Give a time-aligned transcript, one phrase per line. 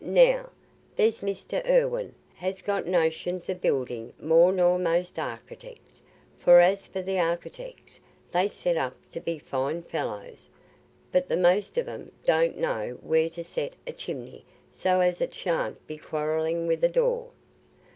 [0.03, 0.49] Now,
[0.95, 1.63] there's Mr.
[1.63, 6.01] Irwine has got notions o' building more nor most architects;
[6.39, 7.99] for as for th' architects,
[8.31, 10.49] they set up to be fine fellows,
[11.11, 15.35] but the most of 'em don't know where to set a chimney so as it
[15.35, 17.29] shan't be quarrelling with a door.